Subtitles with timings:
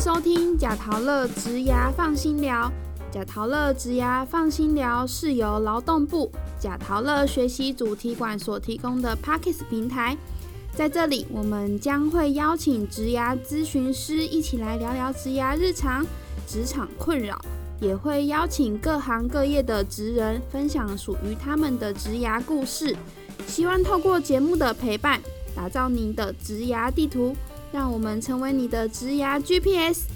[0.00, 2.72] 收听贾陶乐植牙放心聊。
[3.12, 10.16] 贾陶乐植牙放心聊是由劳动部贾陶乐学习主题馆所提供的 Pockets 平台。
[10.74, 16.02] 在这里，我们将会邀请植牙咨询师一起来聊聊植牙日常、
[16.46, 17.38] 职场困扰，
[17.78, 22.96] 也会邀请各行各业的职人分享属于他们的植牙故事。
[23.46, 25.20] 希望透过节目的陪伴，
[25.54, 27.36] 打造您的植牙地图，
[27.72, 30.08] 让我们成为你的植牙 GPS。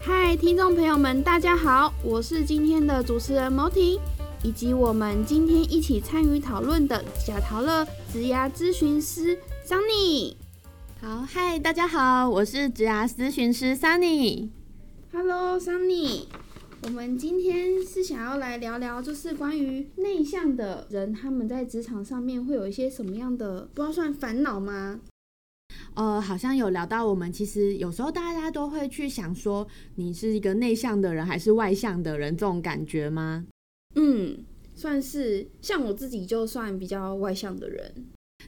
[0.00, 3.98] 嗨，听众朋友们，大家好，我是今天的主持人毛婷，
[4.44, 9.36] 以及我们今天一起参与讨论的贾陶乐植牙咨询师
[9.66, 10.36] Sunny。
[11.00, 14.50] 好，嗨，大家好，我是植牙咨询师 Sunny。
[15.12, 16.26] Hello，Sunny。
[16.82, 25.00] 我们今天是想要来聊聊，就是关于内向的人，他们在职场上面会有一些什么样的，不知道算烦恼吗？
[25.96, 33.46] 呃，好像有聊到我们，其实有时候大家都会去想说，你是一个内向的人还是外向的人，这种感觉吗？
[33.94, 34.44] 嗯，
[34.74, 37.94] 算是像我自己就算比较外向的人。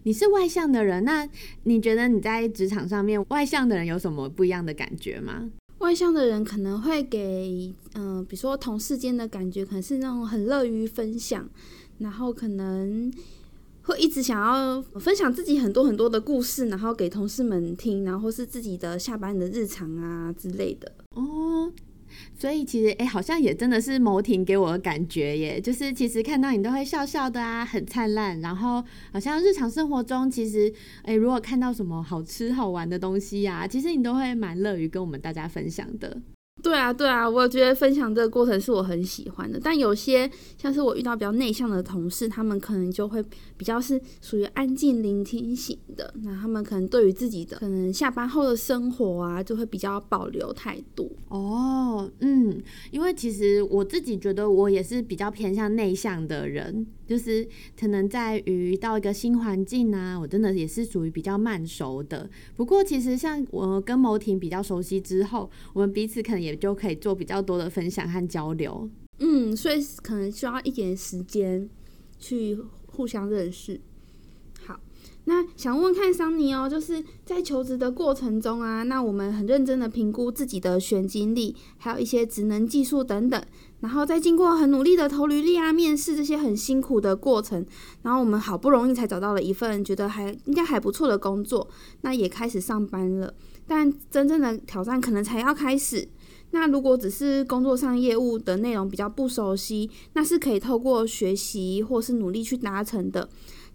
[0.03, 1.27] 你是外向的人，那
[1.65, 5.51] 你觉得你在职场上面，外向的人有什么不一样的感觉吗？
[5.79, 11.49] 外向的人可能会给，嗯、比如说同事间的感觉，可能是那种很乐于分享，
[11.99, 13.11] 然后可能
[13.89, 20.92] 会一直想要分享自己很多很多的故事，然后给同事们听，然后是自己的下班的日常啊之类的。
[21.17, 21.72] 哦，
[22.39, 30.70] 所以其实哎、好像也真的是某婷给我的感觉耶，就是其实看到你都会笑笑的啊，很灿烂，然后好像日常生活中其实
[31.05, 36.20] 哎、如果看到什么好吃好玩的东西呀、其实你都会蛮乐于跟我们大家分享的。
[36.69, 39.59] 对啊，对啊，我觉得分享这个过程是我很喜欢的。
[39.59, 43.25] 但有些像是我遇到比较内向的同事，他们可能就会
[43.57, 51.11] 比较是属于安静聆听型的，那他们可能对于自己的可能下班后的生活啊，就会比较保留态度。
[51.29, 57.49] 哦，嗯，因为其实我自己觉得我也是比较偏向内向的人，就是
[57.81, 62.29] 可能在于到一个新环境啊，我真的也是属于比较慢熟的。
[62.55, 68.89] 不过其实像我跟某婷比较熟悉之后，我们彼此可能也就可以做比较多的分享和交流。
[69.21, 71.69] 嗯，所以可能需要一点时间
[72.19, 73.81] 去互相认识。
[74.65, 74.79] 好，
[75.25, 83.43] 那想问看桑尼哦，就是在求职的过程中啊，那我们很认真的评估自己的选经历，还有一些职能技术等等，
[83.81, 87.65] 然后再经过很努力的投履历啊、面试这些很辛苦的过程，
[88.03, 91.69] 然后我们好不容易才找到了一份觉得还应该还不错的工作，
[92.00, 93.33] 那也开始上班了，
[93.66, 96.09] 但真正的挑战可能才要开始。
[96.50, 103.28] 那如果只是工作上业务的内容比较不熟悉，那是可以透过学习或是努力去达成的。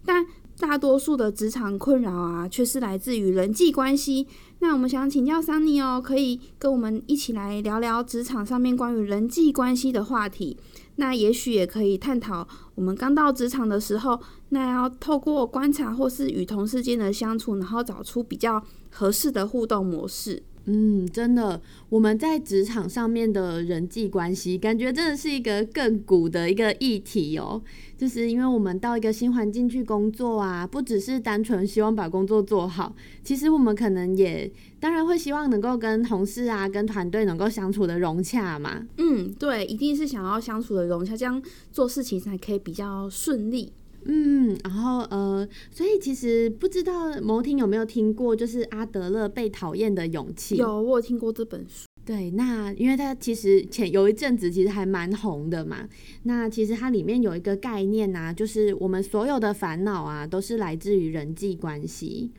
[0.04, 0.26] 但
[0.58, 4.26] 大多数的职场困扰啊，却是来自于人际关系。
[4.60, 10.56] 那我们想请教桑尼哦，可以跟我们一起来聊聊职场上面关于人际关系的话题。
[10.96, 14.18] 那也许也可以探讨我们刚到职场的时候，
[14.50, 20.42] 那要透过观察或是与同事间的相处，然后找出比较合适的互动模式。
[20.66, 27.62] 嗯，真的，我们在职场上面的人际关系，感觉真的是一个更古的一个议题哦。
[27.96, 38.86] 就是因为我们到一个新环境去工作啊，不只是单纯希望把工作做好，其实我们可能也当然会希望能够跟同事啊、跟团队能够相处的融洽嘛。
[38.98, 43.72] 嗯，对，一定是想要相处的融洽，这样做事情才可以比较顺利。
[44.06, 50.56] 嗯，然后呃，所以其实不知道摩婷有没有听过，就是阿德勒《被讨厌的勇气》。
[50.58, 51.86] 有，我有听过这本书。
[52.04, 55.88] 对，那因为它其实前有一阵子其实还蛮红的嘛。
[56.24, 62.30] 那其实它里面有一个概念呐、就是我们所有的烦恼啊，都是来自于人际关系。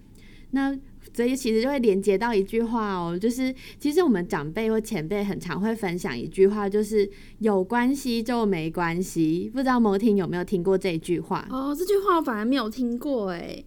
[0.52, 0.78] 那
[1.16, 7.10] 所以其实就会连接到一句话哦，就是其实我们长辈或前辈很常会分享一句话，就是
[7.40, 9.50] 有关系就没关系。
[9.54, 11.48] 不知道某听有没有听过这句话？
[11.50, 13.64] 哦，这句话我反而没有听过哎，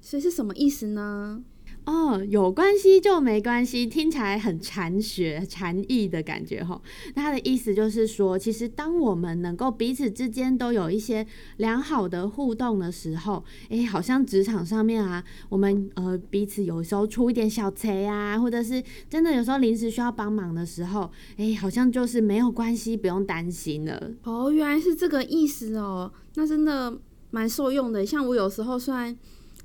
[0.00, 1.42] 所以是什么意思呢？
[1.90, 6.80] 哦，有关系就没关系，听起来很禅学、禅意的感觉哈。
[7.16, 11.26] 那它的意思就是说，其实当我们能够彼此之间都有一些
[11.56, 24.12] 良好的互动的时候，诶，好像职场上面啊，我们呃彼此有时候出一点小贼啊，或者是真的有时候临时需要帮忙的时候，诶，好像就是没有关系，不用担心了。
[24.22, 26.96] 哦，原来是这个意思哦，那真的
[27.32, 28.06] 蛮受用的。
[28.06, 29.18] 像我有时候虽然。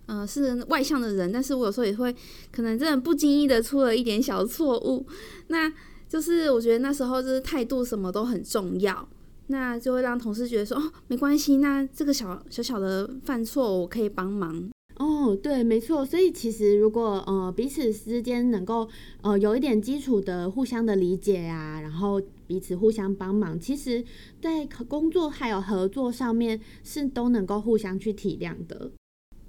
[0.07, 2.16] 呃，是外向的人，但是我有时候也会，
[2.52, 5.06] 可能真的不经意的出了一点小错误，
[5.48, 5.72] 那
[6.07, 9.07] 就是我觉得那时候就是态度什么都很重要，
[9.48, 14.69] 那就会让同事觉得说，哦，没关系，那这个小小小的犯错我可以帮忙。
[14.98, 16.06] 哦，对，没错。
[16.06, 18.88] 所以其实如果呃彼此之间能够
[19.22, 24.01] 呃有一点基础的互相的理解呀，然后彼此互相帮忙，其实
[24.42, 28.90] 在工作还有合作上面是都能够互相去体谅的。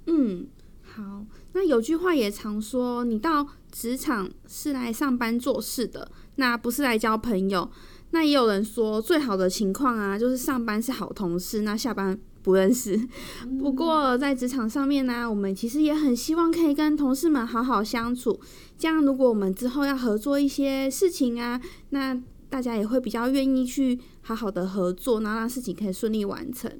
[0.07, 0.47] 嗯，
[0.81, 1.25] 好。
[1.53, 7.69] 那有句话也常说，你到职场是来上班做事的，那不是来交朋友。
[8.11, 12.97] 那也有人说，最好的情况啊，就是上班是好同事，那下班不认识。
[13.59, 18.39] 不过在职场上面呢，我们其实也很希望可以跟同事们好好相处。
[18.77, 22.17] 这样，如果我们之后要合作一些事情啊，那
[22.49, 26.71] 大家也会比较愿意去好好的合作，然后让事情可以顺利完成。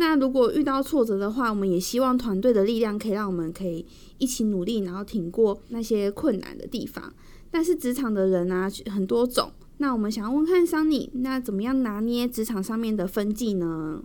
[0.00, 3.84] 那如果遇到挫折的话，我们也希望团队的力量可以让我们可以
[4.18, 7.12] 一起努力，然后挺过那些困难的地方。
[7.50, 9.50] 但是职场的人啊，很多种。
[9.78, 14.04] 那我们想要问看桑尼，那怎么样拿捏职场上面的分际呢？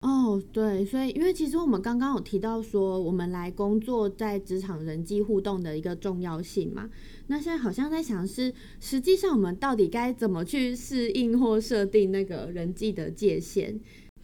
[0.00, 6.90] 哦，对，所以因为其实我们刚刚有提到说，我们来工作在职场人际互动的一个重要性嘛。
[7.28, 13.78] 那现在好像在想是，实际上我们到底该怎么去适应或设定那个人际的界限？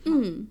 [0.04, 0.46] 嗯，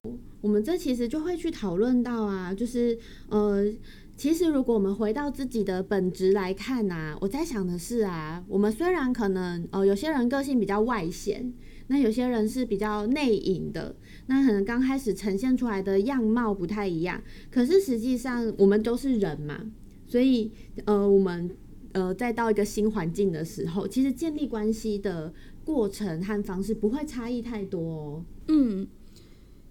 [0.47, 2.97] 我们这其实就会去讨论到啊，就是
[3.27, 3.69] 呃。
[4.15, 11.53] 其实，如果我们回到自己的本质来看呐，我在想的是啊，我们虽然可能呃有些人个性比较外显，
[11.85, 13.95] 那有些人是比较内隐的，
[14.25, 17.21] 那可能刚开始呈现出来的样貌不太一样，
[17.51, 19.61] 可是实际上我们都是人嘛，
[20.07, 20.51] 所以
[20.85, 21.51] 呃我们
[21.91, 25.31] 呃再到一个新环境的时候，其实建立关系的
[25.63, 27.79] 过程和方式不会差异太多。
[27.79, 28.25] 哦。
[28.47, 28.87] 嗯，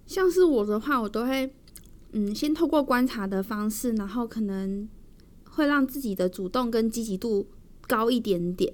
[0.06, 1.53] 像是我的话，我都会。
[2.12, 4.88] 嗯，先透过观察的方式，然后可能
[5.50, 7.47] 会让自己的主动跟积极度
[7.87, 8.73] 高一点点。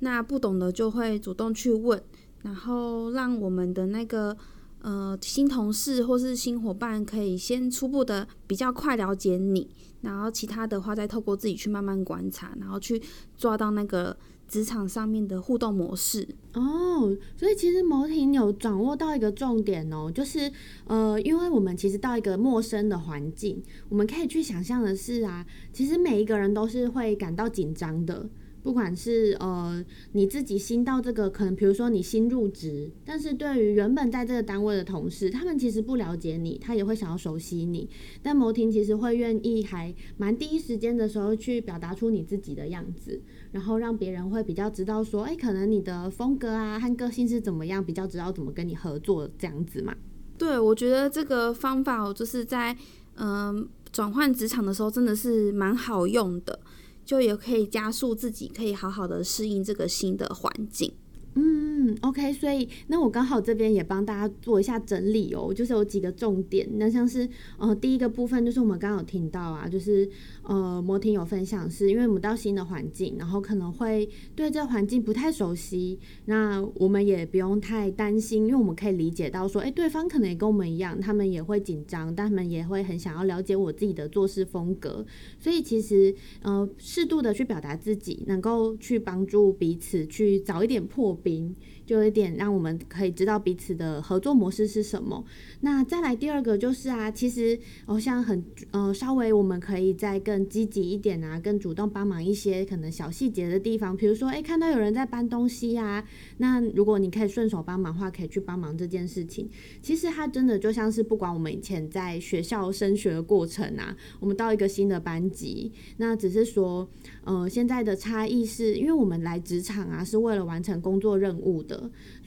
[0.00, 2.00] 那不懂的就会主动去问，
[2.42, 4.36] 然后让我们的那个
[4.82, 9.68] 呃新同事或是新伙伴可以先初步的比较快了解你，
[10.02, 13.02] 然后其他的话再透过自己去慢慢观察，然后去
[13.36, 14.16] 抓到那个。
[14.48, 20.50] 职场上面的互动模式哦，所以其实牟婷有掌握到一个重点哦，就是
[20.86, 28.28] 呃，因为我们其实到一个陌生的环境，我们可以去想象的是啊，其实每一个人都是会感到紧张的。
[28.66, 29.80] 不管是呃
[30.10, 37.88] 你自己新到这个，可能比如说你新入职，但是对于原本在这个单位的同事，他们其实不了解你，他也会想要熟悉你。
[38.24, 43.22] 但摩婷其实会愿意还蛮第一时间的时候去表达出你自己的样子，
[43.52, 49.94] 然后让别人会比较知道说，哎，可能你的风格啊和个性是怎么样，比较知道怎么跟你合作这样子嘛。
[50.36, 52.76] 对，我觉得这个方法就是在
[53.14, 56.58] 嗯转换职场的时候真的是蛮好用的。
[57.06, 60.92] 就也可以加速自己，可以好好的适应这个新的环境。
[61.38, 66.66] 嗯，OK，所以那我刚好这边也帮大家做一下整理哦，就是有几个重点。
[66.78, 67.28] 那像是
[67.58, 70.08] 呃第一个部分就是我们刚刚有听到啊，就是
[70.44, 85.04] 呃摩婷有分享是因为我们到新的环境，然后可能会对这环境不太熟悉，那我们也不用太担心，因为我们可以理解到说，哎，对方可能也跟我们一样，他们也会紧张，但他们也会很想要了解我自己的做事风格。
[85.38, 91.14] 所以其实呃适度的去表达自己，能够去帮助彼此去早一点破。
[91.26, 91.56] 冰
[91.86, 95.24] 就有点让我们可以知道彼此的合作模式是什么。
[95.60, 106.04] 那再来第二个就是啊，其实好像很呃稍微我们可以再更积极一点啊，更主动帮忙一些可能小细节的地方，比如说哎看到有人在搬东西呀，
[106.36, 109.48] 那如果你可以顺手帮忙的话，可以去帮忙这件事情。
[109.80, 116.88] 其实它真的就像是不管我们以前在学校升学的过程啊，我们到一个新的班级，那只是说
[117.24, 121.06] 呃现在的差异是因为我们来职场啊是为了完成工作。
[121.16, 121.75] 任务的，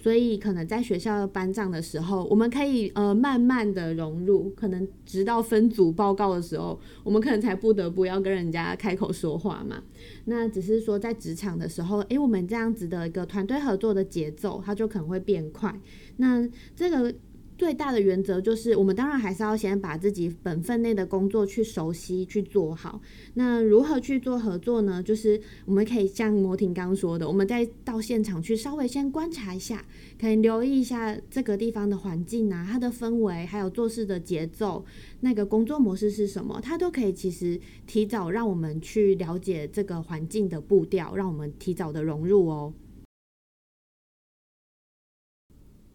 [0.01, 9.83] 所以可能在学校班长的时候，我们可以呃慢慢的融入，可能直到分组报告的时候，我们可能才不得不要跟人家开口说话嘛。
[10.25, 15.79] 那只是说在职场的时候，诶，我们这样子的一个团队合作的节奏，它就可能会变快。
[16.17, 17.13] 那这个。
[17.59, 23.01] 最大的原则就是，我们当然还是要先把自己本分内的工作去熟悉、去做好。
[23.33, 25.03] 那如何去做合作呢？
[25.03, 29.85] 就是我们可以像摩婷刚说的，我们再到现场去稍微先观察一下，
[30.17, 34.85] 可以留意一下这个地方的环境啊，它的氛围，还有做事的节奏，
[35.19, 42.73] 那个工作模式是什么，它都可以其实提早让我们去了解这个环境的步调，让我们提早的融入哦。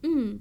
[0.03, 0.39] 嗯。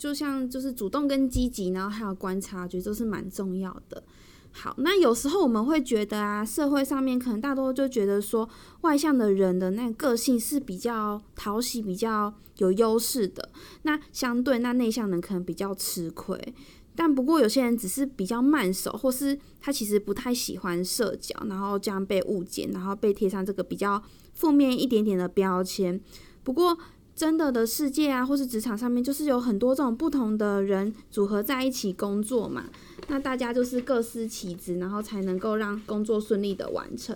[0.00, 4.02] 就像就是主动跟积极，然后还有观察，觉得都是蛮重要的。
[4.50, 8.48] 好，那有时候我们会觉得啊，社会上面可能大多就觉得说，
[8.80, 13.50] 外向的人的那个性是比较讨喜、比较有优势的，
[13.82, 16.54] 那相对那内向人可能比较吃亏。
[16.96, 24.02] 但不过有些人只是比较慢手，或是他其实不太喜欢社交，然后这样被误解，然后被贴上这个比较
[24.32, 26.00] 负面一点点的标签。
[26.42, 26.76] 不过
[27.20, 32.64] 真的的世界啊，或是职场上面，就是有很多这种不同的人组合在一起工作嘛。
[33.08, 37.14] 那大家就是各司其职，然后才能够让工作顺利的完成。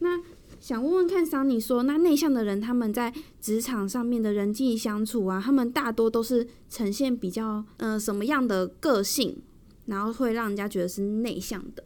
[0.00, 0.20] 那
[0.58, 9.40] 想问问看，桑尼说，那内向的人他们在职场上面的人际相处啊，他们大多都是呈现比较呃什么样的个性，
[9.86, 11.84] 然后会让人家觉得是内向的？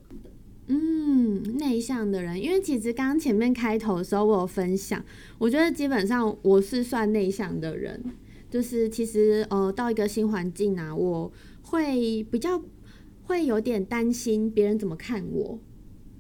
[0.67, 5.05] 嗯，内向的人，因为其实刚刚前面开头的时候我有分享，
[5.39, 8.03] 我觉得基本上我是算内向的人，
[8.51, 12.63] 就是其实呃到一个新环境啊，我会比较
[13.25, 15.59] 会有点担心别人怎么看我，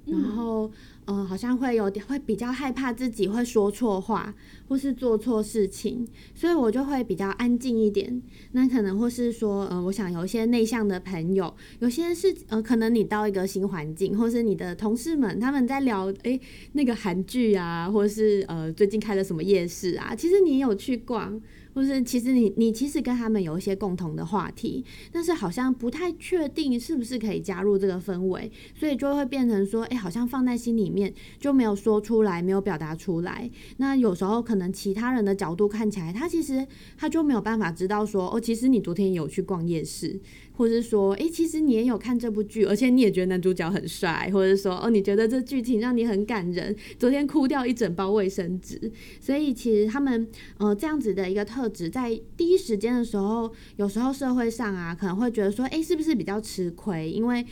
[0.06, 0.70] 然后。
[1.06, 4.34] 呃，好像会有点会比较害怕自己会说错话，
[4.74, 6.04] 或是做错事情，
[6.34, 8.20] 所以我就会比较安静一点。
[8.50, 16.40] 那可能或是说，呃，我想有一些内向的朋友，有些是呃，可能你到一个新环境，或是你的同事们他们在聊，诶
[16.72, 21.40] 那个韩剧啊，或是呃最近开了什么夜市啊，其实你有去逛。
[21.74, 33.50] 或是其实你你其实跟他们有一些共同的话题，但是好像不太确定是不是可以加入这个氛围，所以就会变成说，哎，好像放在心里面就没有说出来，没有表达出来。
[33.78, 36.66] 那有时候可能其他人的角度看起来，他其实
[36.96, 40.20] 他就没有办法知道说，哦，其实你昨天有去逛夜市。
[40.56, 48.92] 或是说，诶，其实你也有看这部剧，而且你也觉得男主角很帅，或者说，哦，你觉得这剧情让你很感人，昨天哭掉一整包卫生纸。
[49.20, 57.10] 所以其实他们，呃，这样子的一个特质，在第一时间的时候，有时候社会上啊，可能会觉得说，诶，是不是比较吃亏？
[57.10, 57.44] 因为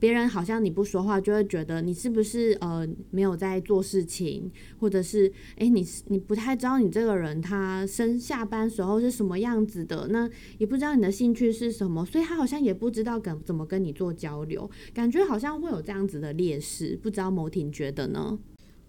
[0.00, 12.45] 别人好像你不说话，就会觉得你是不是呃没有在做事情，或者是诶，你你不太知道你这个人他生下班时候是什么样子的，那也不知道你的兴趣是什么，所以他好。
[12.46, 18.38] 好像也不知道跟怎么跟你做交流，感觉好像会有这样子的劣势，不知道某婷觉得呢？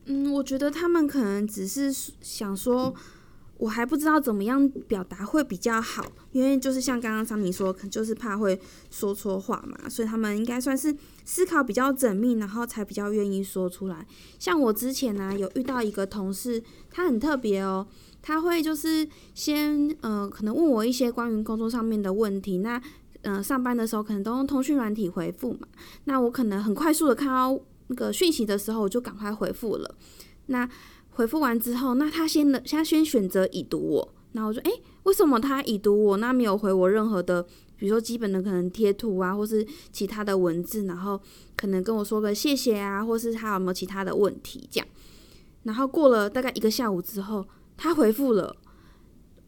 [0.06, 2.94] 嗯，我觉得他们可能只是想说，
[3.58, 8.60] 我还不知道怎么样表达会比较好，因为就是像刚刚张明说可，就是怕会
[8.92, 10.96] 说错话嘛，所以他们应该算是
[11.26, 14.06] 思考比较缜密，然后才比较愿意说出来。
[14.38, 16.62] 像我之前呢，有遇到一个同事，
[16.92, 17.88] 他很特别哦，
[18.22, 22.80] 他会就是先呃，可能问我一些关于工作上面的问题，那。
[23.24, 25.68] 嗯，上班的时候可能都用通讯软体回复嘛，
[26.06, 29.96] 那我可能很快速的看到那个讯息的时候，我就赶快回复了。
[30.48, 30.70] 那
[31.10, 34.72] 回复完之后，那他先的，他先选择已读我，那我说，诶，
[35.04, 37.44] 为什么他已读我，那没有回我任何的，
[37.76, 41.20] 比如说基本的可能贴图啊，或是其他的文字，然后
[41.56, 44.88] 可能跟我说个谢谢啊，或是他有没有其他的问题这样。
[45.64, 47.46] 然后过了大概一个下午之后，
[47.76, 48.56] 他回复了。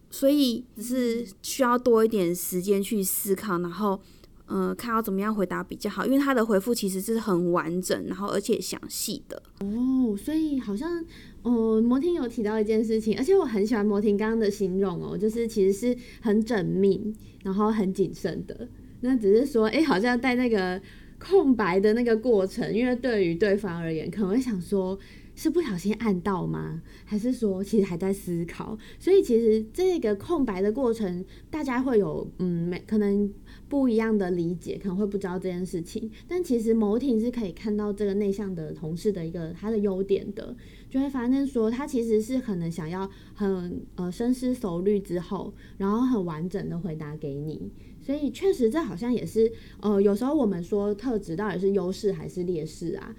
[0.09, 3.99] 所以只是需要多一点时间去思考，然后，
[4.47, 6.05] 嗯，看要怎么样回答比较好。
[6.05, 9.41] 因为他的回复其实是很完整，然后而且详细的。
[9.59, 11.03] 哦，所以好像，
[11.43, 17.13] 哦，摩天有提到一件事情，而且我很喜欢摩天刚刚的形容哦，就是其实是很缜密，
[17.43, 18.67] 然后很谨慎的。
[19.01, 20.81] 那只是说，哎，好像在那个
[21.19, 24.97] 空白的那个过程，因为对于对方而言，可能会想说。
[25.39, 26.81] 是不小心按到吗？
[27.05, 28.77] 还是说其实还在思考？
[28.99, 33.33] 所以其实这个空白的过程，大家会有嗯，没可能
[33.69, 36.11] 不一样的理解，可能会不知道这件事情。
[36.27, 40.53] 但其实某挺是可以看到这个内向的同事的一个他的优点的，
[40.89, 47.71] 就会发现说他其实是可能想要很呃深思熟虑之后，然后很完整的回答给你。
[48.01, 49.49] 所以确实这好像也是
[49.81, 53.15] 呃有时候我们说特质到底是优势还是劣势啊？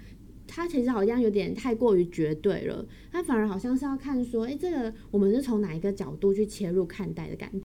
[0.53, 7.61] 他其实好像有点太过于绝对了，他反而好像是要看说，哎，这个我们是从哪一个角度去切入看待的感觉。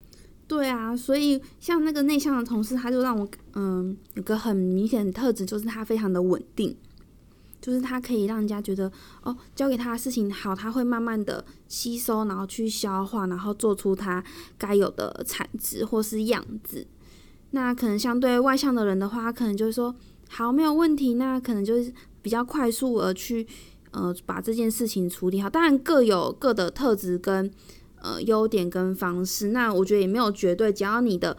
[0.48, 6.76] 对啊，所以像那个内向的同事，他就让我嗯有个很明显的特质，就是他非常的稳定，
[7.62, 14.24] 就是他可以让人家觉得哦，交给他的事情好，他会慢慢的吸收，然后去消化，然后做出他
[14.58, 16.88] 该有的产值或是样子。
[17.52, 19.96] 那可能相对外向的人的话，他可能就是说
[20.30, 21.94] 好没有问题，那可能就是。
[22.22, 23.46] 比较快速而去，
[23.92, 25.50] 呃，把这件事情处理好。
[25.50, 27.52] 当然各有各的特质跟
[28.02, 29.50] 呃优点跟方式。
[29.50, 31.36] 那我觉得也没有绝对，只要你的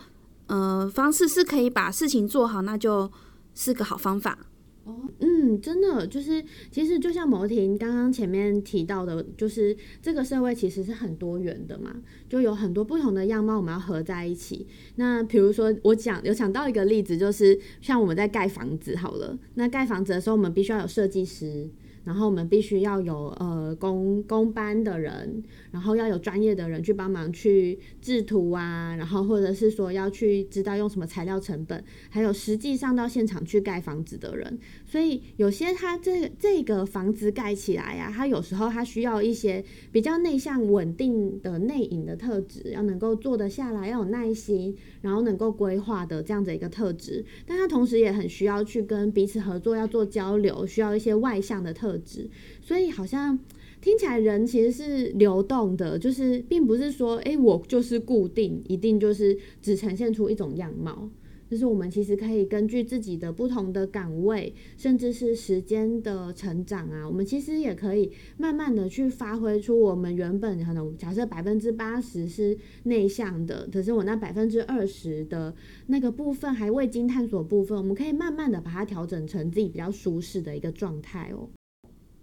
[0.46, 3.10] 呃方式是可以把事情做好，那就
[3.54, 4.38] 是个好方法。
[4.84, 11.94] 哦，嗯，真的就是，其实就像摩婷刚刚前面提到的，就是这个社会其实是很多元的嘛，
[12.28, 14.66] 就有很多不同的样貌，我们要合在一起。
[14.96, 21.68] 那比如说，我讲有想到一个例子，就是像我们在盖房子好了，那盖房子的时候，我们必须要有设计师。
[22.04, 34.58] 然后我们必须要有呃工工班的人，然后要有专业的人去帮忙去制图啊，然后或者是说要去知道用什么材料成本，还有实际上到现场去盖房子的人。
[34.92, 47.24] 所以有些他这这个房子盖起来呀，他有时候他需要一些比较内向稳定的内隐的特质，要能够坐得下来，要有耐心，然后能够规划的这样的一个特质。
[47.46, 51.96] 但他同时也很需要去跟彼此合作，要做交流，需要一些外向的特。
[52.04, 52.28] 质，
[52.60, 53.38] 所以好像
[53.80, 61.08] 听起来人其实是流动的，就是并不是说，哎，我就是固定，一定就是只呈现出一种样貌。
[61.52, 75.54] 就是我们其实可以根据自己的不同的岗位，甚至是时间的成长啊，我们其实也可以慢慢的去发挥出我们原本可能假设百分之八十是内向的，可是我那百分之二十的
[75.88, 81.50] 那个部分还未经探索部分，我们可以慢慢的把它调整成自己比较舒适的一个状态哦。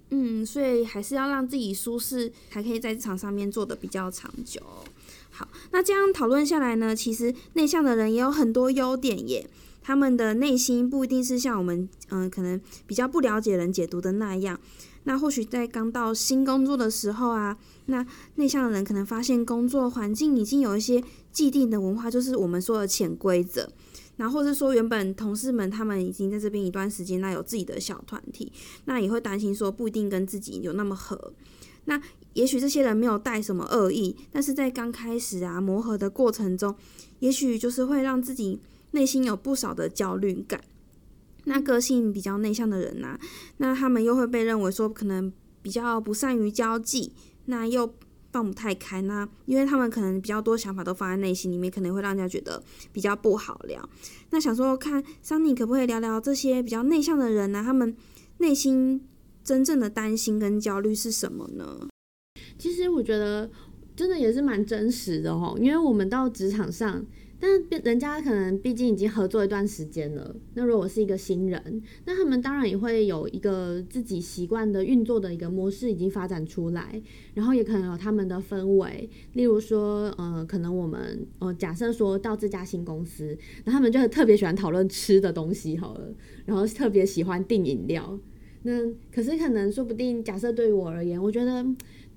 [0.09, 4.59] 嗯，所以还是要让自己舒适，才可以在职场上面做的比较长久。
[5.39, 9.50] 好，那这样讨论下来呢，其实内向的人也有很多优点耶。
[9.81, 14.60] 他们的内心不一定是像我们，嗯，可能比较不了解人解读的那样。
[15.05, 18.05] 那或许在刚到新工作的时候啊，那
[18.36, 23.72] 内向的人可能发现工作环境已经有一些既定的文化，就是我们说的潜规则。
[24.17, 28.51] 然后或者说，原本同事们他们已经在这边一段时间，那有自己的小团体，
[28.84, 31.31] 那也会担心说不一定跟自己有那么合。
[31.86, 32.00] 那
[32.33, 36.75] 也许这些人没有带什么恶意，但是在刚开始啊磨合的过程中，
[37.19, 38.59] 也许就是会让自己
[38.91, 40.62] 内心有不少的焦虑感。
[41.45, 43.19] 那个性比较内向的人呐，
[43.57, 45.31] 那他们又会被认为说可能
[45.62, 47.13] 比较不善于交际，
[47.45, 47.93] 那又。
[48.31, 52.62] 放不太开那，因为他们可能比较多想法都放在内心里面，可能会让人家觉得
[52.93, 53.89] 比较不好聊。
[54.29, 57.63] 那想说看桑尼可不可以聊聊这些比较内向的人呢？
[57.65, 57.98] 他们
[58.38, 59.03] 内心
[59.43, 61.88] 真正的担心跟焦虑是什么呢？
[62.60, 63.50] 其实我觉得
[63.96, 67.04] 真的也是蛮真实的哦，因为我们到职场上。
[67.42, 67.50] 但
[67.84, 77.01] 人家可能毕竟已经合作一段时间了，那如果是一个新人，那他们当然也会有一个自己习惯的运作的一个模式已经发展出来，
[77.33, 86.14] 然后也可能有他们的氛围，例如说，呃，可能我们，呃，假设说到这家新公司，那他们就特别喜欢讨论吃的东西好了，
[86.46, 88.20] 然后特别喜欢订饮料，
[88.64, 88.81] 那
[89.14, 91.66] 可是可能说不定，假设对于我而言，我觉得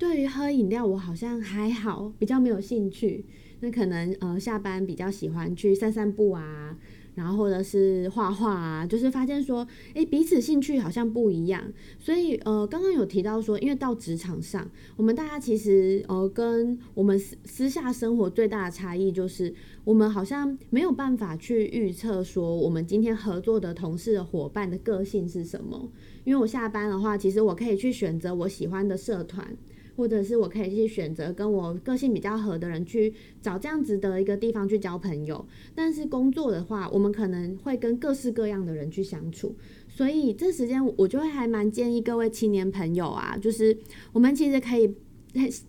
[0.02, 3.24] 对于喝饮料我好像还好，比较没有兴趣。
[3.60, 6.76] 那可能呃下班比较喜欢去散散步啊，
[7.14, 11.62] 然后或者是画画啊，就是发现说，诶彼此兴趣好像不一样，
[12.00, 25.88] 所以呃刚刚有提到说，因为到职场上，我们大家其实呃跟我们私私下生活最大的差异就是，我们好像没有办法去预测说，我们今天合作的同事的伙伴的个性是什么，
[26.24, 29.56] 因为我下班的话，其实我可以去选择我喜欢的社团。
[29.94, 39.54] 或者是我可以去选择跟我个性比较合的人去找这样子的一个地方去交朋友，但是工作的话，我们可能会跟各式各样的人去相处，
[39.88, 43.76] 所以这时间我就会还蛮建议各位青年朋友啊，就是
[44.12, 44.94] 我们其实可以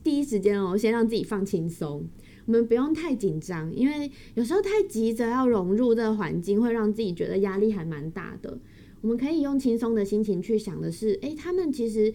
[0.04, 2.08] 第一时间哦，先让自己放轻松，
[2.46, 8.58] 我们不用太紧张，因为有时候太急着要融入这个环境，会让自己觉得压力还蛮大的。
[9.02, 12.14] 我们可以用轻松的心情去想的是，诶，他们其实。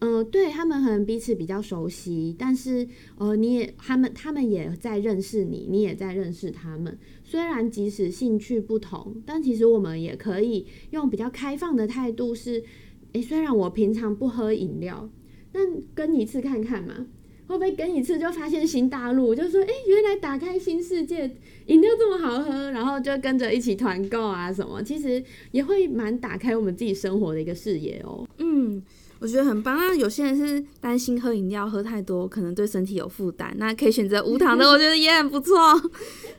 [0.00, 6.98] 呃，对他们可能彼此比较熟悉，但是呃，你也他们他们也在认识你，你也在认识他们。
[7.24, 12.62] 虽然即使兴趣不同，但其实我们也可以用比较开放的态度，是
[13.12, 15.08] 诶，虽然我平常不喝饮料，
[15.50, 15.62] 但
[15.94, 17.06] 跟一次看看嘛，
[17.46, 19.34] 会不会跟一次就发现新大陆？
[19.34, 21.30] 就说诶，原来打开新世界，
[21.66, 28.28] 饮料这么好喝，然后就跟着一起团购啊什么，其实也会蛮打开我们自己生活的一个视野哦。
[28.38, 28.82] 嗯。
[29.18, 29.76] 我觉得很棒。
[29.76, 35.56] 那有些人是担心喝饮料喝太多，可能对身体有负担，那可以选择无糖的， 我觉得也很不错。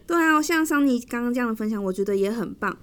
[0.05, 2.77] 对啊，像桑尼刚刚这样的分享，我觉得也很棒。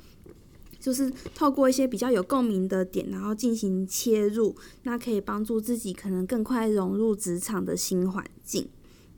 [0.80, 8.68] 就是透过一些比较有共鸣的点，然后进行切入，那可以帮助自己可能更快融入职场的新环境。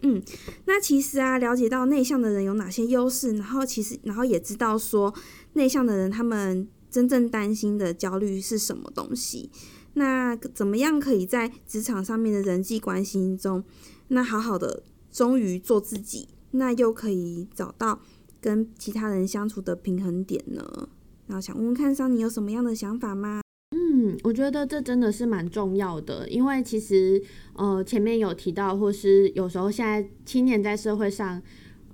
[0.02, 0.22] 嗯，
[0.66, 5.12] 那其实啊，了解到内向的人有哪些优势，然后其实然后也知道说
[5.54, 9.50] 内向的人他们真正担心的焦虑是什么东西。
[9.98, 13.64] 那怎么样可以在职场上面的人际关系中，
[14.08, 18.00] 那好好的忠于做自己，那又可以找到
[18.40, 20.88] 跟其他人相处的平衡点呢？
[21.26, 23.40] 然后想问问看上你有什么样的想法吗？
[23.74, 27.22] 嗯，我觉得这真的是蛮重要的，因为其实
[27.54, 31.42] 呃前面有提到，或是有时候现在青年在社会上。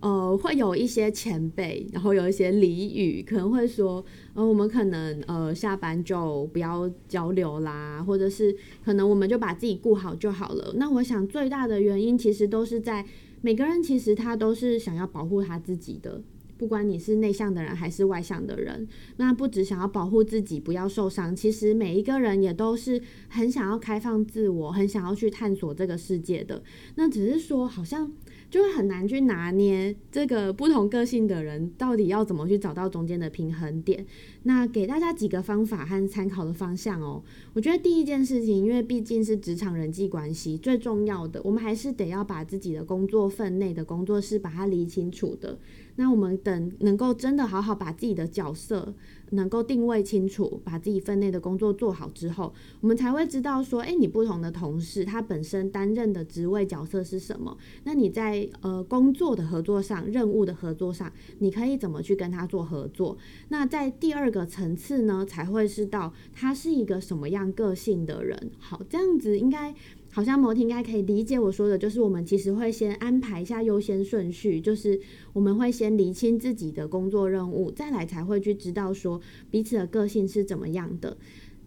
[0.02, 8.52] 呃，会有一些前辈，然后有一些俚语，可能会说，呃，我们可能呃下班就不要交流啦，或者是
[8.84, 10.74] 可能我们就把自己顾好就好了。
[10.76, 13.06] 那我想最大的原因其实都是在
[13.42, 16.20] 每个人其实他都是想要保护他自己的，
[16.58, 18.88] 不管你是内向的人还是外向的人，
[19.18, 26.60] 那不只想要保护自己不要受伤，其实每一个人也都是很想要开放自我，很想要去探索这个世界的。
[26.96, 28.10] 那只是说好像。
[28.52, 34.04] 就会很难去拿捏这个不同个性的人到底要怎么去找到中间的平衡点。
[34.44, 37.22] 那给大家几个方法和参考的方向哦。
[37.54, 45.58] 我觉得第一件事情，因为毕竟是职场人际关系最重要的，我们还是得要把自己的工作分内的工作是把它理清楚的。
[45.96, 48.94] 那我们等能够真的好好把自己的角色
[49.32, 57.54] 能够定位清楚，把自己分内的工作做好之后，我们才会知道说，诶，你不同的同事他本身担任的职位角色是什么？
[57.84, 63.18] 那你在呃工作的合作上、任务的合作上，你可以怎么去跟他做合作？
[63.48, 68.50] 那在第二个层次呢，才会是到他是一个什么样个性的人。
[68.58, 69.72] 好，这样子应该。
[70.14, 75.00] 好像摩婷应该可以理解我说的，就是我们其实会先安排一下优先顺序，就是
[75.32, 79.18] 我们会先厘清自己的工作任务，再来才会去知道说
[79.50, 81.16] 彼此的个性是怎么样的。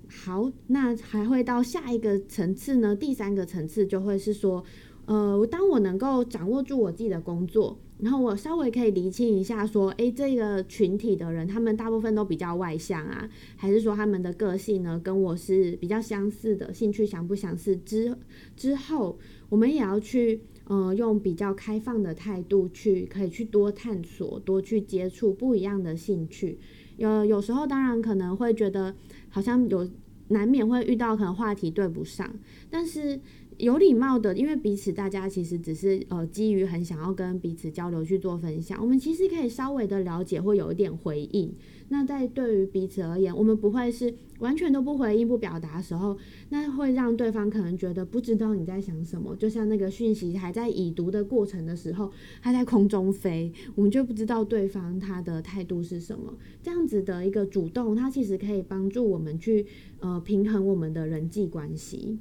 [0.07, 2.95] 好，那还会到下一个层次呢？
[2.95, 4.63] 第三个层次就会是说，
[5.07, 7.79] 呃，当我能够掌握住我自己的工作。
[8.05, 17.75] 然后我稍微可以厘清一下，说，诶，这个群体的人，他们大部分都比较外向啊，还是说他们的个性呢，跟我是比较相似的，兴趣相不相似？
[17.77, 18.15] 之
[18.55, 19.17] 之后，
[19.49, 26.59] 我们也要去，呃，用比较开放的态度去，可以去多探索，多去接触不一样的兴趣。
[26.97, 28.93] 有有时候，当然可能会觉得，
[29.29, 29.89] 好像有
[30.27, 32.31] 难免会遇到可能话题对不上，
[32.69, 33.19] 但是。
[33.57, 41.53] 有礼貌的，因为彼此大家其实只是呃基于很想要跟彼此交流去做分享，我们其实可以稍微的了解或有一点回应。
[41.87, 46.17] 那在对于彼此而言，我们不会是完全都不回应不表达的时候，
[46.49, 49.35] 那会让对方可能觉得不知道你在想什么。
[49.35, 56.33] 就像那个讯息还在已读的过程的时候，还在空中飞，我们就不知道对方他的态度是什么。
[56.63, 59.65] 这样子的一个主动，它其实可以帮助我们去
[59.99, 62.17] 呃平衡我们的人际关系。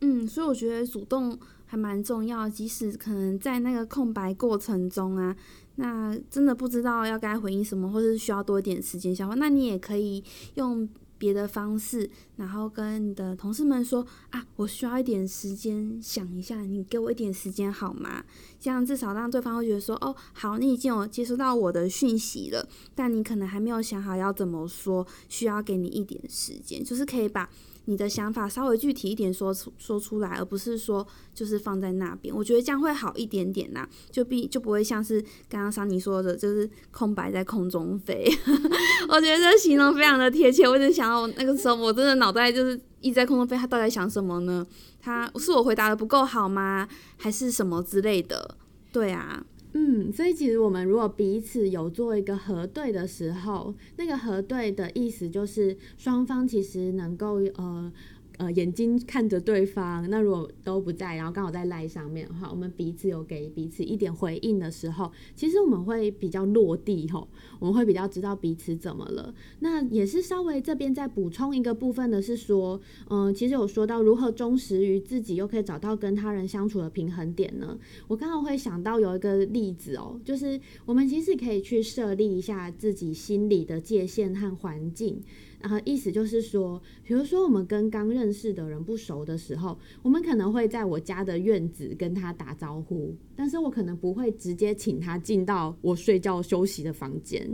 [0.00, 5.36] 嗯，所以我觉得主动还蛮重要，即使可能在那个空白过程中啊，
[5.76, 18.24] 那真的不知道要该回应什么，或者是需要多一点时间消化，那你也可以用别的方式，然后跟你的同事们说啊，我需要一点时间想一下，你给我一点时间好吗？
[18.58, 27.50] 这样至少让对方会觉得说，哦，好，你已经有接收到我的讯息了，但你可能还没有想好要怎么说，需要给你一点时间，就是可以把。
[27.86, 38.30] 你的想法稍微具体一点说出说出来，而不是说就是放在那边，我觉得这样会好一点点啦，就必就不会像是刚刚桑尼说的，就是空白在空中飞。
[39.08, 44.66] 我觉得这形容非常的贴切，我就想到那个时候我真的脑袋就是一直在空中飞，他到底在想什么呢？
[45.00, 46.86] 他是我回答的不够好吗？
[47.16, 48.56] 还是什么之类的？
[48.92, 49.44] 对啊。
[49.72, 57.92] 嗯，所以其实我们如果彼此有做一个核对的时候，那个核对的意思就是双方其实能够呃。
[58.40, 69.34] 呃，眼睛看着对方，那如果都不在，然后刚好在赖上面的话，我们彼此有给彼此一点回应的时候，其实我们会比较落地吼，我们会比较知道彼此怎么了。
[69.58, 77.78] 那也是稍微这边再补充一个部分的是说，嗯，其实有说到如何忠实于自己，又可以找到跟他人相处的平衡点呢？
[78.08, 85.20] 我刚好会想到有一个例子哦，就是我们其实可以去设立一下自己心里的界限和环境。
[85.60, 97.46] 然后意思就是说，比如说我们跟刚认识的人不熟的时候，我们可能会在我家的院子跟他打招呼，但是我可能不会直接请他进到我睡觉休息的房间。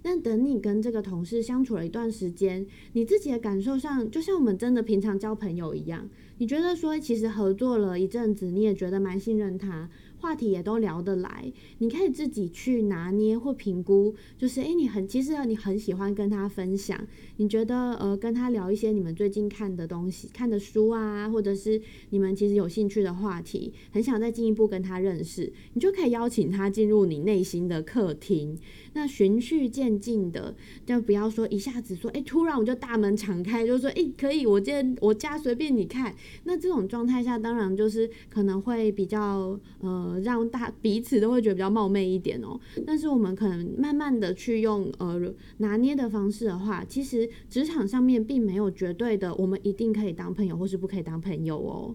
[0.00, 9.90] 但等你跟这个同事相处了一段时间，你自己的感受上，就像我们真的平常交朋友一样，你觉得说其实合作了一阵子，你也觉得蛮信任他。
[10.20, 17.00] 话题也都聊得来，你可以自己去拿捏或评估，就是诶，你很其实你很喜欢跟他分享，
[17.36, 28.58] 你觉得呃跟他聊一些你们最近看的东西、看的书啊，或者是你们其实有兴趣的话题，很想再进一步跟他认识，你就可以邀请他进入你内心的客厅。
[28.94, 30.54] 那循序渐进的，
[30.86, 36.14] 就不要说一下子说，哎，突然我就大门敞开，就说，哎，可以，我今我家随便你看。
[36.44, 42.58] 那这种状态下，当然就是可能会比较，呃，让大彼此都会觉得比较冒昧一点哦。
[42.86, 45.20] 但是我们可能慢慢的去用，呃，
[45.58, 51.94] 拿捏的方式的话，其实职场上面并没有绝对的，我们一定可以当朋友，或是不可以当朋友哦。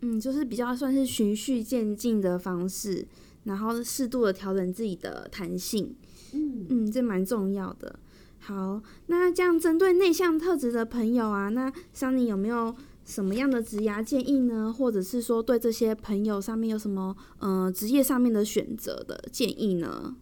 [0.00, 3.06] 嗯，就是比较算是循序渐进的方式。
[3.44, 5.94] 然后适度的调整自己的弹性。
[6.34, 7.98] 嗯嗯，这蛮重要的。
[8.38, 14.72] 好，那这样针对内向特质的朋友啊，那桑尼有没有什么样的职涯建议呢？
[14.72, 20.16] 或者是说对这些朋友上面有什么呃职业上面的选择的建议呢？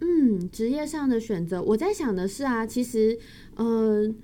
[0.00, 3.18] 嗯，职业上的选择，我在想的是啊，其实
[3.56, 4.16] 嗯。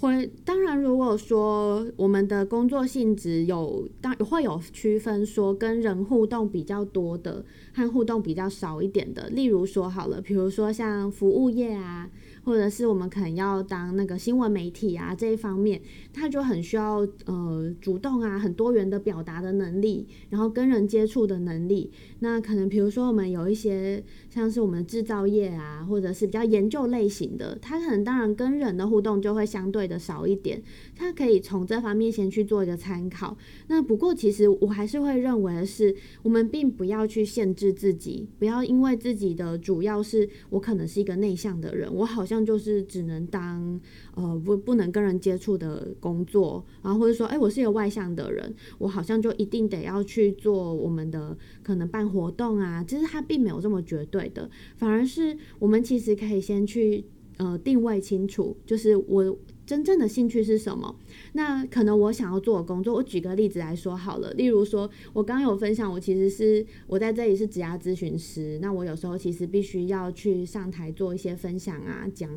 [0.00, 12.08] 会，当然，如果说我们的工作性质有当会有区分，说跟人互动比较多的和互动比较少一点的，例如说好了，比如说像服务业啊。
[12.44, 15.80] 或者是我们可能要当那个新闻媒体啊这一方面，
[16.12, 21.90] 他就很需要呃主动啊很多元的表达的能力，然后跟人接触的能力。
[22.20, 30.62] 那可能比如说我们有一些像是我们制造业啊，或者是比较研究类型的，他可能当然跟人的互动就会相对的少一点。
[31.00, 33.36] 他可以从这方面先去做一个参考。
[33.66, 42.24] 那不过其实我还是会认为是，我们并不要去限制自己，不要因为自己的主要是我可能是一个内向的人，我好。
[42.30, 43.80] 像就是只能当
[44.14, 52.84] 呃不不能跟人接触的工作，然后或者说，哎，我是一个外向的人，我好像就一定得要去做我们的可能办活动啊。
[52.86, 57.04] 其实它并没有这么绝对的，反而是我们其实可以先去
[57.38, 59.36] 呃定位清楚，就是我。
[59.70, 60.96] 真正的兴趣是什么？
[61.34, 64.32] 那可能我想要做的工作，我举个例子来说好了。
[64.32, 68.58] 例如说，我刚有分享，我其实是我在这里是职涯咨询师。
[68.60, 72.28] 那我有时候其实必须要去上台做一些分享啊、讲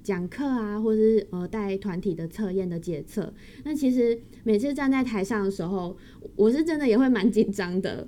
[0.00, 3.34] 讲课啊，或者是呃带团体的测验的检测。
[3.64, 5.96] 那其实每次站在台上的时候，
[6.36, 8.06] 我是真的也会蛮紧张的。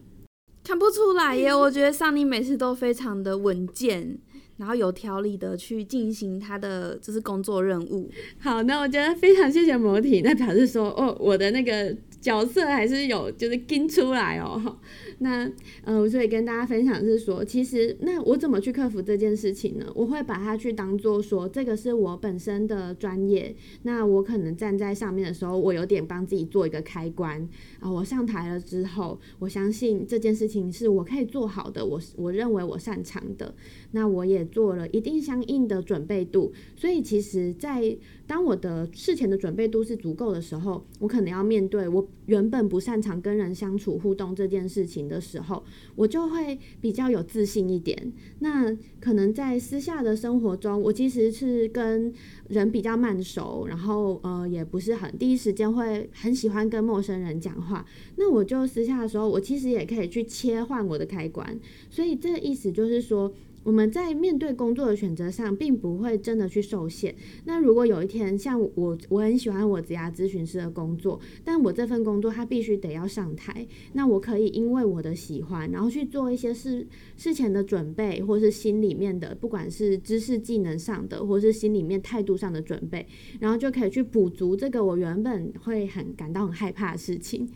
[0.62, 4.18] 看不出来耶，我觉得桑尼每次都非常的稳健。
[4.58, 8.10] 然后有条理的去进行他的就是工作任务。
[8.38, 14.76] 好，那我觉得非常谢谢魔体，那表示说哦，我的那个角色还是有就是跟出来哦。
[15.20, 15.50] 那
[15.82, 19.86] 呃，我所以跟大家分享是说，其实那我怎么去克服这件事情呢？
[19.94, 23.52] 我会把它去当做说，这个是我本身的专业。
[23.82, 27.48] 那我可能站在上面的时候，我有点帮自己做一个开关
[27.80, 27.90] 啊。
[27.90, 33.52] 我上台了之后，我相信这件事情是我可以做好的，我我认为我擅长的。
[33.90, 36.52] 那我也做了一定相应的准备度。
[36.76, 45.07] 所以其实，在当我的事前的准备度是足够的时候，我可能要面对我原本不擅长跟人相处互动这件事情。
[45.08, 45.64] 的时候，
[45.96, 48.12] 我就会比较有自信一点。
[48.40, 52.12] 那可能在私下的生活中，我其实是跟
[52.48, 57.84] 人比较慢熟，然后呃，也不是很第一时间会很喜欢跟陌生人讲话。
[58.16, 61.58] 那我就私下的时候，我其实也可以去切换我的开关。
[61.88, 63.32] 所以这个意思就是说。
[63.64, 67.14] 我们在面对工作的选择上，并不会真的去受限。
[67.44, 83.06] 那如果有一天，像我，我很喜欢我职涯咨询师的工作，但我这份工作它必须得要上台，那我可以因为我的喜欢，然后去做一些事事前的准备，或是心里面的，不管是知识技能上的，或是心里面态度上的准备，
[83.40, 87.46] 然后就可以去补足这个我原本会很感到很害怕的事情。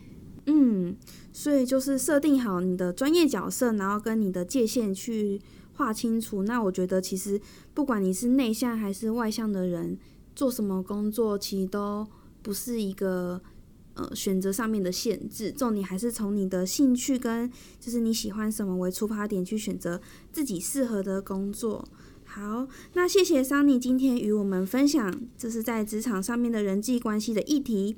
[0.45, 0.95] 嗯，
[1.31, 5.39] 所以就是设定好你的专业角色，然后跟你的界限去。
[5.73, 7.39] 划清楚，那我觉得其实
[7.73, 9.97] 不管你是内向还是外向的人，
[10.35, 12.07] 做什么工作其实都
[12.41, 13.41] 不是一个
[13.95, 19.99] 呃选择上面的限制，重点还是从你的兴趣跟就是你喜欢什么为出发点去选择
[20.31, 21.87] 自己适合的工作。
[22.25, 27.95] 好，那谢谢桑尼今天与我们分享这是在职场上面的人际关系的议题。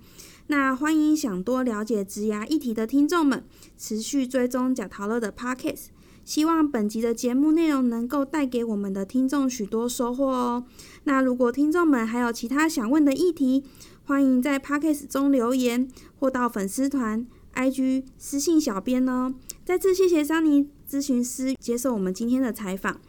[0.47, 3.43] 那欢迎想多了解职涯议题的听众们
[3.77, 5.85] 持续追踪贾陶乐的 Pockets。
[6.25, 10.65] 希望本集的节目内容能够带给我们的听众许多收获哦。
[11.03, 13.63] 那如果听众们还有其他想问的议题，
[14.03, 15.87] 欢迎在 Podcast 中留言
[16.19, 19.35] 或到粉丝团、IG 私信小编哦。
[19.63, 22.99] 再次谢谢桑尼咨询师接受我们今天的采访。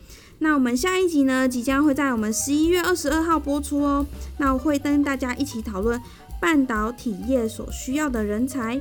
[0.40, 4.04] 那我们下一集呢，即将会在我们十一月二十二号播出哦。
[4.38, 5.98] 那我会跟大家一起讨论
[6.38, 8.78] 半导体业所需要的人才。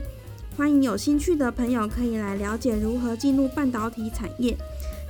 [0.57, 4.57] 欢迎有兴趣的朋友可以来了解如何进入半导体产业。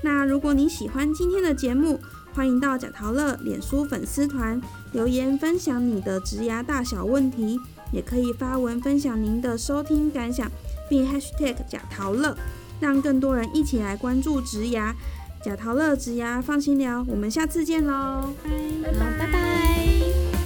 [0.02, 2.00] 那如果你喜欢今天的节目，
[2.34, 4.60] 欢迎到贾陶乐脸书粉丝团
[4.92, 7.60] 留言分享你的植牙大小问题，
[7.92, 10.52] 也可以发文分享您的收听感想，
[10.90, 12.36] 并 #hashtag 贾陶乐，
[12.80, 14.96] 让更多人一起来关注植牙。
[15.44, 18.34] 贾陶乐植牙放心聊，我们下次见喽，
[18.84, 20.45] 拜拜拜拜。